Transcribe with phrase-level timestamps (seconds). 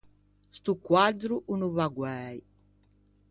[0.57, 2.37] Sto quaddro o no vâ guæi.